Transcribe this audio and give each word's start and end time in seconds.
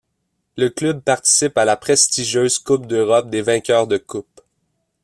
Le 0.57 0.69
club 0.69 1.01
participe 1.03 1.59
à 1.59 1.65
la 1.65 1.77
prestigieuse 1.77 2.57
coupe 2.57 2.87
d'Europe 2.87 3.29
des 3.29 3.43
vainqueurs 3.43 3.85
de 3.85 3.97
coupe. 3.97 4.41